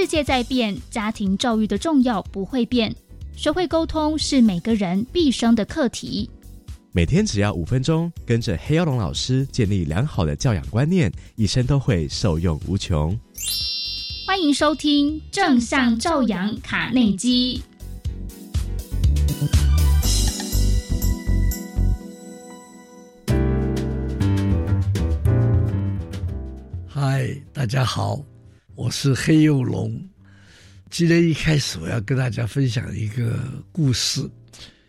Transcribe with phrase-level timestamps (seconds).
[0.00, 2.94] 世界在变，家庭教育的重要不会变。
[3.34, 6.30] 学会沟通是每个人毕生的课题。
[6.92, 13.18] 每天只要五分钟，跟着黑曜龙老师建立良好的教养观念，一生都会受用无穷。
[14.24, 17.60] 欢迎收听正向教养卡内基。
[26.86, 28.20] 嗨，大家好，
[28.78, 30.00] 我是黑曜龙。
[30.88, 33.36] 今天一开始，我要跟大家分享一个
[33.72, 34.24] 故事。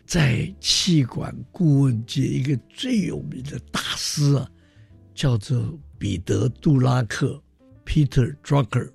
[0.06, 4.48] 在气管顾问界，一个最有名的大师啊，
[5.12, 7.42] 叫做彼得·杜拉克
[7.84, 8.92] （Peter Drucker）。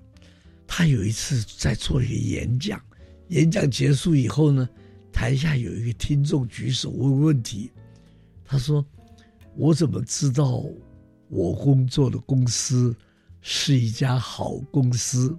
[0.66, 2.80] 他有一次在做一个演讲，
[3.28, 4.66] 演讲结束以后呢，
[5.12, 7.70] 台下有一个听众举手问问题。
[8.46, 8.82] 他说
[9.56, 10.64] ：“我怎么知道
[11.28, 12.96] 我工作的公司
[13.48, 15.38] 是一家好公司？”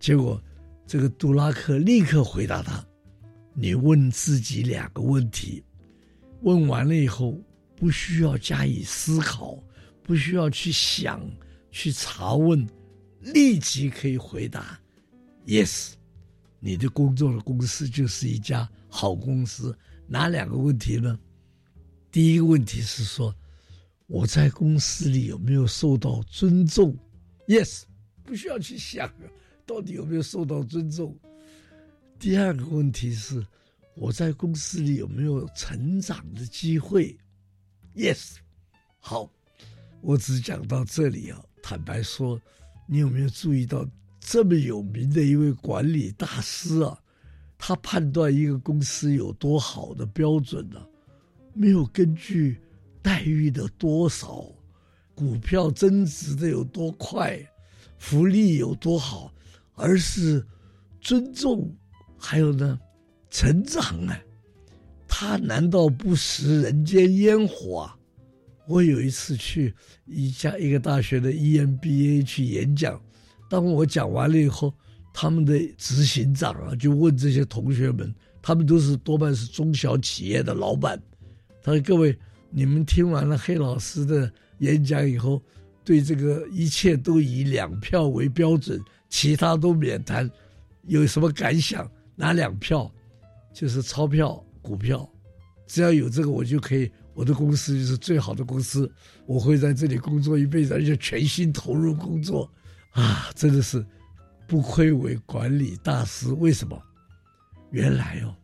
[0.00, 0.42] 结果，
[0.88, 2.84] 这个杜拉克立刻回答他。
[3.54, 5.62] 你问自己两个问题，
[6.40, 7.40] 问完了以后
[7.76, 9.56] 不需要加以思考，
[10.02, 11.24] 不需要去想、
[11.70, 12.68] 去查问，
[13.20, 14.80] 立即可以回答
[15.46, 15.92] “yes”。
[16.58, 19.72] 你的工作的公司就是一家好公司。
[20.08, 21.16] 哪两个问题呢？
[22.10, 23.32] 第一个问题是说，
[24.08, 26.96] 我在公司里有没有受到尊重
[27.46, 27.82] ？Yes，
[28.24, 29.12] 不需要去想
[29.66, 31.16] 到底有没有受到尊重。
[32.18, 33.44] 第二个问题是，
[33.94, 37.16] 我在公司里有没有成长的机会
[37.94, 38.36] ？Yes，
[38.98, 39.30] 好，
[40.00, 41.44] 我只讲到这里啊。
[41.62, 42.40] 坦白说，
[42.86, 43.86] 你有没有注意到
[44.20, 46.98] 这么有名的一位管理大师啊？
[47.58, 50.84] 他判断一个公司有多好的标准呢、
[51.54, 52.60] 没有根据
[53.00, 54.44] 待遇的多少、
[55.14, 57.38] 股票增值的有多快、
[57.98, 59.32] 福利有多好，
[59.74, 60.44] 而是
[61.00, 61.72] 尊重。
[62.16, 62.78] 还有呢，
[63.30, 64.18] 成长啊，
[65.08, 67.96] 他难道不食人间烟火啊？
[68.68, 69.74] 我有一次去
[70.06, 73.00] 一家一个大学的 EMBA 去演讲，
[73.50, 74.72] 当我讲完了以后，
[75.12, 81.02] 他们的执行长啊就问这些同学们，他们都是多半是中小企业的老板，
[81.60, 82.16] 他说：“各位，
[82.50, 85.40] 你们听完了黑老师的演讲以后，
[85.84, 90.28] 对这个一切都以两票为标准，其他都免谈，
[90.86, 92.90] 有什么感想？”拿两票，
[93.52, 95.08] 就是钞票、股票，
[95.66, 96.90] 只要有这个，我就可以。
[97.14, 98.90] 我的公司就是最好的公司，
[99.26, 102.50] 我会在这里工作一辈子，而且全心投入工作，
[102.92, 103.84] 啊，真的是
[104.46, 106.32] 不愧为管理大师。
[106.32, 106.80] 为什么？
[107.70, 108.34] 原来哦，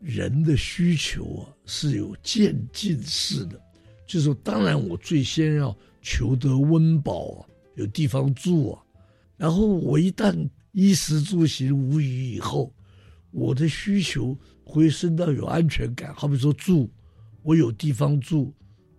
[0.00, 3.60] 人的需求啊是有渐进式的，
[4.08, 7.46] 就是，当然我最先要求得温饱啊，
[7.76, 8.82] 有地方住啊，
[9.36, 10.34] 然后我一旦
[10.72, 12.74] 衣食住行无虞以后。
[13.30, 16.88] 我的需求回升到有安全感，好比说住，
[17.42, 18.50] 我有地方住，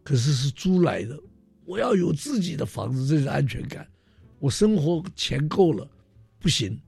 [0.03, 1.19] 可是是租来的，
[1.65, 3.85] 我要有自己的房子，这是安全感。
[4.37, 5.89] 我生活钱够了，
[6.37, 6.79] 不行，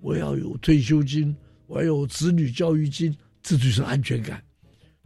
[0.00, 1.34] 我要有退休金，
[1.68, 4.42] 我要有子女教育金，这就是安全感。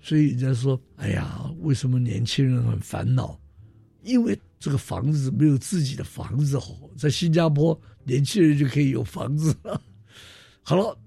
[0.02, 3.40] 所以人家说，哎呀，为什么年轻人很烦恼？
[4.02, 9.80] 因为这个房子没有自己的房子好，在新加坡，年轻人就可以有房子了。
[10.62, 10.98] 好了。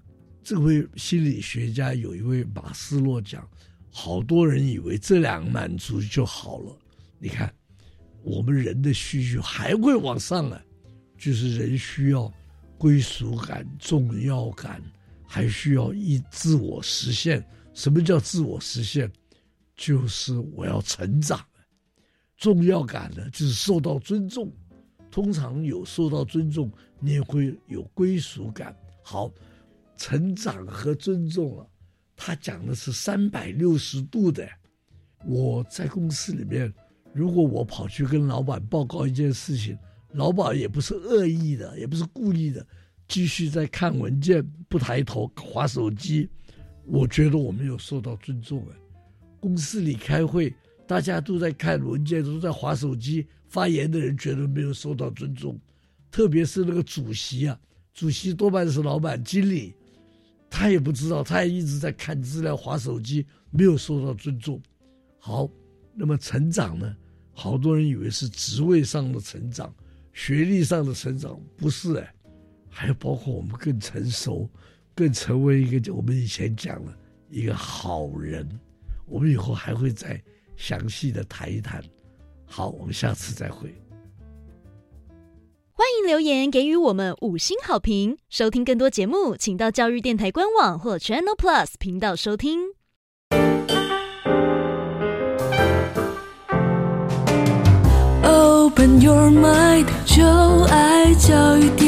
[0.48, 3.44] 这位心理学家有一位马斯洛讲，
[3.90, 6.78] 好多人以为这两个满足就好了。
[7.18, 7.52] 你看，
[8.22, 10.62] 我们人的需求还会往上啊，
[11.18, 12.32] 就是人需要
[12.78, 14.80] 归属感、重要感，
[15.26, 17.44] 还需要一自我实现。
[17.76, 19.08] 什么叫自我实现？
[19.76, 21.38] 就是我要成长。
[22.36, 24.50] 重要感呢，就是受到尊重。
[25.10, 28.74] 通常有受到尊重，你也会有归属感。
[29.02, 29.30] 好。
[29.98, 31.66] 成长和尊重啊，
[32.14, 34.46] 他讲的是三百六十度的。
[35.24, 36.70] 我在公司里面，
[37.14, 39.74] 如果我跑去跟老板报告一件事情，
[40.10, 42.66] 老板也不是恶意的，也不是故意的，
[43.08, 46.28] 继续在看文件，不抬头划手机，
[46.86, 48.76] 我觉得我没有受到尊重啊。
[49.40, 50.54] 公司里开会，
[50.86, 55.58] 大家都在看文件，都在划手机，发言的人觉得没有受到尊重，
[56.10, 57.58] 特别是那个主席啊，
[57.92, 59.74] 主席多半是老板、经理。
[60.48, 64.62] 他也不知道，他也一直在看资料、划手机，没有受到尊重。
[65.18, 65.50] 好，
[65.92, 66.96] 那么成长呢？
[67.32, 69.74] 好多人以为是职位上的成长、
[70.14, 72.14] 学历上的成长，不是哎，
[72.70, 74.48] 还包括我们更成熟、
[74.96, 76.92] 更成为一个我们以前讲了
[77.28, 78.48] 一个好人。
[79.04, 80.20] 我们以后还会再
[80.56, 81.80] 详细的谈一谈。
[82.46, 83.72] 好，我们下次再会。
[85.70, 88.16] 欢迎留言给予我们五星好评。
[88.30, 92.58] 收听更多节目，请到教育电台官网或 Channel Plus 频道收听。
[98.24, 100.24] Open your mind，就
[100.64, 101.85] 爱教育电